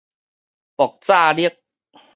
[0.77, 1.57] 爆炸力